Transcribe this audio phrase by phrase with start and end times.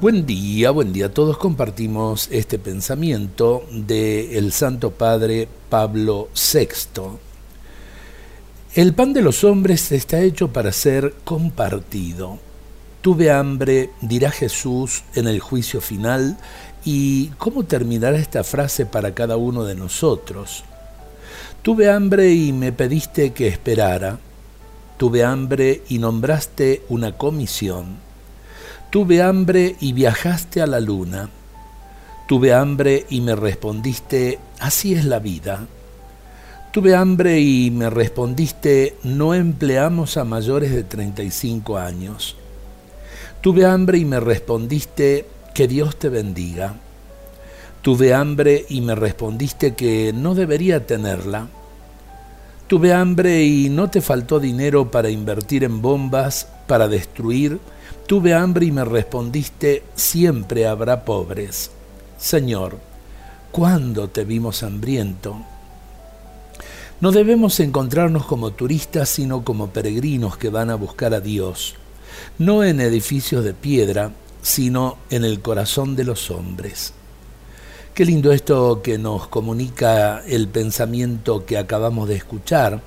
[0.00, 1.12] Buen día, buen día.
[1.12, 7.18] Todos compartimos este pensamiento del el Santo Padre Pablo VI.
[8.76, 12.38] El pan de los hombres está hecho para ser compartido.
[13.02, 16.38] Tuve hambre, dirá Jesús en el juicio final,
[16.82, 20.64] y ¿cómo terminará esta frase para cada uno de nosotros?
[21.60, 24.18] Tuve hambre y me pediste que esperara.
[24.96, 28.09] Tuve hambre y nombraste una comisión
[28.90, 31.30] Tuve hambre y viajaste a la luna.
[32.26, 35.68] Tuve hambre y me respondiste, así es la vida.
[36.72, 42.34] Tuve hambre y me respondiste, no empleamos a mayores de 35 años.
[43.40, 46.74] Tuve hambre y me respondiste, que Dios te bendiga.
[47.82, 51.46] Tuve hambre y me respondiste que no debería tenerla.
[52.70, 57.58] Tuve hambre y no te faltó dinero para invertir en bombas, para destruir,
[58.06, 61.72] Tuve hambre y me respondiste, siempre habrá pobres.
[62.16, 62.78] Señor,
[63.50, 65.36] ¿cuándo te vimos hambriento?
[67.00, 71.74] No debemos encontrarnos como turistas, sino como peregrinos que van a buscar a Dios,
[72.38, 74.12] no en edificios de piedra,
[74.42, 76.92] sino en el corazón de los hombres.
[77.94, 82.80] Qué lindo esto que nos comunica el pensamiento que acabamos de escuchar,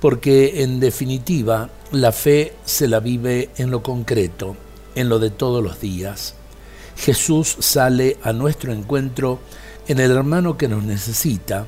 [0.00, 4.56] porque en definitiva la fe se la vive en lo concreto,
[4.94, 6.34] en lo de todos los días.
[6.96, 9.40] Jesús sale a nuestro encuentro
[9.88, 11.66] en el hermano que nos necesita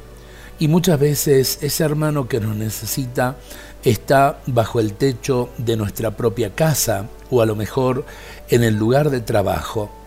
[0.58, 3.36] y muchas veces ese hermano que nos necesita
[3.84, 8.06] está bajo el techo de nuestra propia casa o a lo mejor
[8.48, 9.97] en el lugar de trabajo.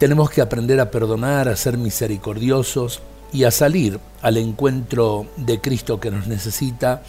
[0.00, 3.02] Tenemos que aprender a perdonar, a ser misericordiosos
[3.34, 7.02] y a salir al encuentro de Cristo que nos necesita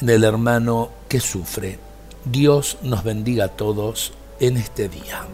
[0.00, 1.80] en el hermano que sufre.
[2.24, 5.26] Dios nos bendiga a todos en este día.